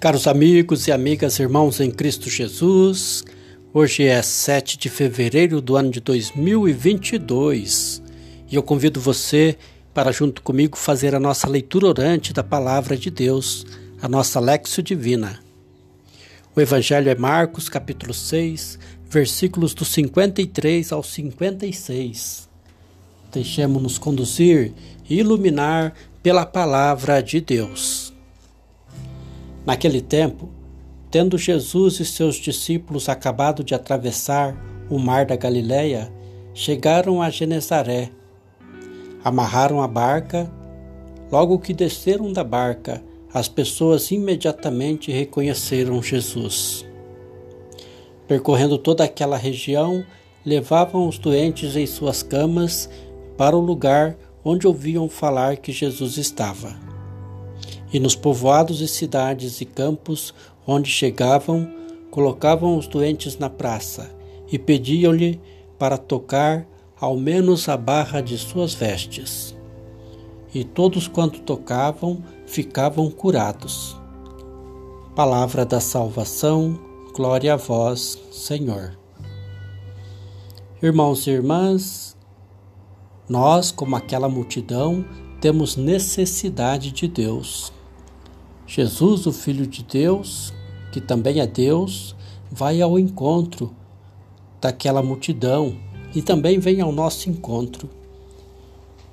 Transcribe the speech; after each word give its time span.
Caros 0.00 0.26
amigos 0.26 0.88
e 0.88 0.92
amigas, 0.92 1.38
irmãos 1.38 1.78
em 1.78 1.90
Cristo 1.90 2.30
Jesus, 2.30 3.22
hoje 3.70 4.04
é 4.04 4.22
7 4.22 4.78
de 4.78 4.88
fevereiro 4.88 5.60
do 5.60 5.76
ano 5.76 5.90
de 5.90 6.00
2022 6.00 8.02
e 8.50 8.56
eu 8.56 8.62
convido 8.62 8.98
você 8.98 9.58
para, 9.92 10.10
junto 10.10 10.40
comigo, 10.40 10.78
fazer 10.78 11.14
a 11.14 11.20
nossa 11.20 11.46
leitura 11.46 11.86
orante 11.86 12.32
da 12.32 12.42
Palavra 12.42 12.96
de 12.96 13.10
Deus, 13.10 13.66
a 14.00 14.08
nossa 14.08 14.40
Lexio 14.40 14.82
Divina. 14.82 15.38
O 16.56 16.60
Evangelho 16.62 17.10
é 17.10 17.14
Marcos, 17.14 17.68
capítulo 17.68 18.14
6, 18.14 18.78
versículos 19.06 19.74
do 19.74 19.84
53 19.84 20.92
ao 20.92 21.02
56. 21.02 22.48
Deixemos-nos 23.30 23.98
conduzir 23.98 24.72
e 25.10 25.18
iluminar 25.18 25.92
pela 26.22 26.46
Palavra 26.46 27.22
de 27.22 27.38
Deus. 27.38 27.99
Naquele 29.64 30.00
tempo, 30.00 30.48
tendo 31.10 31.36
Jesus 31.36 32.00
e 32.00 32.04
seus 32.04 32.36
discípulos 32.36 33.08
acabado 33.08 33.62
de 33.62 33.74
atravessar 33.74 34.56
o 34.88 34.98
mar 34.98 35.26
da 35.26 35.36
Galileia, 35.36 36.12
chegaram 36.54 37.20
a 37.20 37.28
Genezaré. 37.30 38.10
Amarraram 39.22 39.82
a 39.82 39.88
barca. 39.88 40.50
Logo 41.30 41.58
que 41.58 41.74
desceram 41.74 42.32
da 42.32 42.42
barca, 42.42 43.02
as 43.32 43.48
pessoas 43.48 44.10
imediatamente 44.10 45.12
reconheceram 45.12 46.02
Jesus. 46.02 46.84
Percorrendo 48.26 48.78
toda 48.78 49.04
aquela 49.04 49.36
região, 49.36 50.04
levavam 50.44 51.06
os 51.06 51.18
doentes 51.18 51.76
em 51.76 51.86
suas 51.86 52.22
camas 52.22 52.88
para 53.36 53.56
o 53.56 53.60
lugar 53.60 54.16
onde 54.44 54.66
ouviam 54.66 55.08
falar 55.08 55.56
que 55.56 55.70
Jesus 55.70 56.16
estava. 56.16 56.89
E 57.92 57.98
nos 57.98 58.14
povoados 58.14 58.80
e 58.80 58.88
cidades 58.88 59.60
e 59.60 59.64
campos 59.64 60.32
onde 60.66 60.90
chegavam, 60.90 61.68
colocavam 62.10 62.76
os 62.76 62.86
doentes 62.86 63.38
na 63.38 63.50
praça 63.50 64.10
e 64.50 64.58
pediam-lhe 64.58 65.40
para 65.78 65.96
tocar 65.96 66.66
ao 67.00 67.16
menos 67.16 67.68
a 67.68 67.76
barra 67.76 68.20
de 68.20 68.36
suas 68.36 68.74
vestes. 68.74 69.56
E 70.54 70.64
todos 70.64 71.08
quanto 71.08 71.40
tocavam 71.40 72.22
ficavam 72.46 73.10
curados. 73.10 73.96
Palavra 75.14 75.64
da 75.64 75.80
salvação, 75.80 76.78
glória 77.14 77.54
a 77.54 77.56
vós, 77.56 78.18
Senhor. 78.30 78.98
Irmãos 80.82 81.26
e 81.26 81.30
irmãs, 81.30 82.16
nós, 83.28 83.70
como 83.70 83.96
aquela 83.96 84.28
multidão, 84.28 85.04
temos 85.40 85.76
necessidade 85.76 86.90
de 86.90 87.06
Deus. 87.06 87.72
Jesus, 88.72 89.26
o 89.26 89.32
Filho 89.32 89.66
de 89.66 89.82
Deus, 89.82 90.54
que 90.92 91.00
também 91.00 91.40
é 91.40 91.46
Deus, 91.46 92.14
vai 92.48 92.80
ao 92.80 93.00
encontro 93.00 93.74
daquela 94.60 95.02
multidão 95.02 95.76
e 96.14 96.22
também 96.22 96.60
vem 96.60 96.80
ao 96.80 96.92
nosso 96.92 97.28
encontro. 97.28 97.90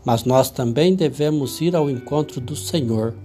Mas 0.05 0.25
nós 0.25 0.52
também 0.52 0.94
devemos 0.94 1.59
ir 1.59 1.75
ao 1.75 1.89
encontro 1.89 2.39
do 2.39 2.55
Senhor, 2.55 3.16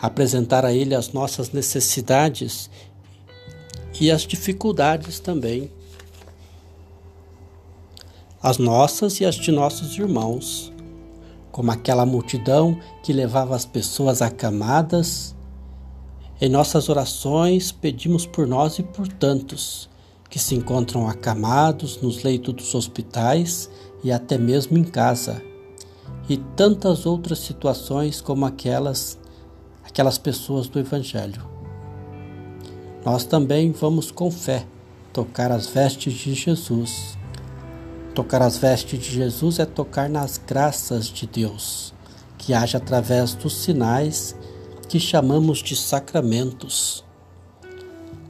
apresentar 0.00 0.64
a 0.64 0.72
Ele 0.72 0.94
as 0.94 1.12
nossas 1.12 1.50
necessidades 1.50 2.70
e 4.00 4.12
as 4.12 4.22
dificuldades 4.22 5.18
também, 5.18 5.68
as 8.40 8.56
nossas 8.56 9.18
e 9.18 9.24
as 9.24 9.34
de 9.34 9.50
nossos 9.50 9.98
irmãos 9.98 10.72
como 11.54 11.70
aquela 11.70 12.04
multidão 12.04 12.76
que 13.00 13.12
levava 13.12 13.54
as 13.54 13.64
pessoas 13.64 14.20
acamadas. 14.20 15.36
Em 16.40 16.48
nossas 16.48 16.88
orações, 16.88 17.70
pedimos 17.70 18.26
por 18.26 18.44
nós 18.44 18.80
e 18.80 18.82
por 18.82 19.06
tantos 19.06 19.88
que 20.28 20.36
se 20.36 20.56
encontram 20.56 21.08
acamados 21.08 22.02
nos 22.02 22.24
leitos 22.24 22.54
dos 22.54 22.74
hospitais 22.74 23.70
e 24.02 24.10
até 24.10 24.36
mesmo 24.36 24.76
em 24.76 24.82
casa, 24.82 25.40
e 26.28 26.36
tantas 26.36 27.06
outras 27.06 27.38
situações 27.38 28.20
como 28.20 28.44
aquelas 28.44 29.16
aquelas 29.84 30.18
pessoas 30.18 30.66
do 30.66 30.80
evangelho. 30.80 31.48
Nós 33.04 33.24
também 33.24 33.70
vamos 33.70 34.10
com 34.10 34.28
fé 34.28 34.66
tocar 35.12 35.52
as 35.52 35.68
vestes 35.68 36.14
de 36.14 36.34
Jesus 36.34 37.16
Tocar 38.14 38.42
as 38.42 38.56
vestes 38.56 39.00
de 39.00 39.10
Jesus 39.12 39.58
é 39.58 39.66
tocar 39.66 40.08
nas 40.08 40.38
graças 40.38 41.06
de 41.06 41.26
Deus, 41.26 41.92
que 42.38 42.54
age 42.54 42.76
através 42.76 43.34
dos 43.34 43.56
sinais 43.56 44.36
que 44.88 45.00
chamamos 45.00 45.58
de 45.58 45.74
sacramentos. 45.74 47.04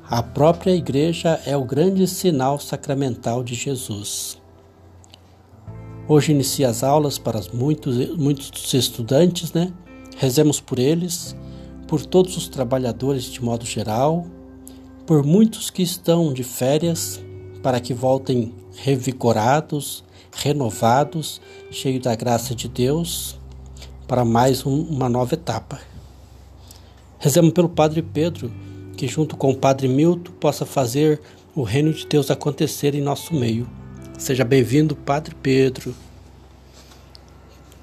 A 0.08 0.22
própria 0.22 0.74
igreja 0.74 1.38
é 1.44 1.54
o 1.54 1.64
grande 1.64 2.08
sinal 2.08 2.58
sacramental 2.58 3.44
de 3.44 3.54
Jesus. 3.54 4.40
Hoje 6.08 6.32
inicia 6.32 6.70
as 6.70 6.82
aulas 6.82 7.18
para 7.18 7.42
muitos, 7.52 8.16
muitos 8.16 8.72
estudantes, 8.72 9.52
né? 9.52 9.70
Rezemos 10.16 10.60
por 10.60 10.78
eles, 10.78 11.36
por 11.86 12.06
todos 12.06 12.38
os 12.38 12.48
trabalhadores 12.48 13.24
de 13.24 13.42
modo 13.42 13.66
geral, 13.66 14.26
por 15.06 15.22
muitos 15.22 15.68
que 15.68 15.82
estão 15.82 16.32
de 16.32 16.42
férias 16.42 17.20
para 17.64 17.80
que 17.80 17.94
voltem 17.94 18.52
revigorados, 18.76 20.04
renovados, 20.36 21.40
cheios 21.70 22.02
da 22.02 22.14
graça 22.14 22.54
de 22.54 22.68
Deus, 22.68 23.40
para 24.06 24.22
mais 24.22 24.66
um, 24.66 24.82
uma 24.82 25.08
nova 25.08 25.32
etapa. 25.32 25.80
Rezemos 27.18 27.54
pelo 27.54 27.70
Padre 27.70 28.02
Pedro, 28.02 28.52
que 28.98 29.08
junto 29.08 29.34
com 29.34 29.50
o 29.50 29.56
Padre 29.56 29.88
Milton 29.88 30.30
possa 30.32 30.66
fazer 30.66 31.22
o 31.56 31.62
reino 31.62 31.90
de 31.90 32.06
Deus 32.06 32.30
acontecer 32.30 32.94
em 32.94 33.00
nosso 33.00 33.34
meio. 33.34 33.66
Seja 34.18 34.44
bem-vindo, 34.44 34.94
Padre 34.94 35.34
Pedro. 35.34 35.94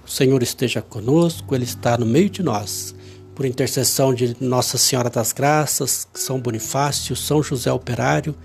O 0.05 0.09
Senhor 0.11 0.43
esteja 0.43 0.83
conosco, 0.83 1.55
Ele 1.55 1.63
está 1.63 1.97
no 1.97 2.05
meio 2.05 2.29
de 2.29 2.43
nós. 2.43 2.93
Por 3.33 3.47
intercessão 3.47 4.13
de 4.13 4.37
Nossa 4.39 4.77
Senhora 4.77 5.09
das 5.09 5.33
Graças, 5.33 6.07
São 6.13 6.39
Bonifácio, 6.39 7.15
São 7.15 7.41
José 7.41 7.73
Operário, 7.73 8.35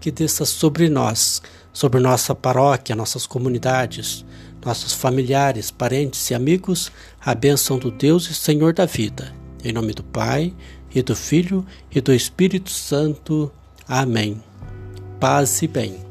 que 0.00 0.10
desça 0.10 0.44
sobre 0.44 0.88
nós, 0.88 1.42
sobre 1.72 2.00
nossa 2.00 2.34
paróquia, 2.34 2.96
nossas 2.96 3.26
comunidades, 3.26 4.24
nossos 4.64 4.92
familiares, 4.92 5.70
parentes 5.70 6.30
e 6.30 6.34
amigos, 6.34 6.90
a 7.20 7.34
bênção 7.34 7.78
do 7.78 7.90
Deus 7.90 8.28
e 8.28 8.34
Senhor 8.34 8.72
da 8.72 8.86
vida. 8.86 9.32
Em 9.64 9.72
nome 9.72 9.92
do 9.92 10.04
Pai, 10.04 10.54
e 10.94 11.02
do 11.02 11.14
Filho, 11.14 11.64
e 11.90 12.00
do 12.00 12.12
Espírito 12.12 12.70
Santo. 12.70 13.52
Amém. 13.86 14.42
Paz 15.20 15.62
e 15.62 15.68
bem. 15.68 16.07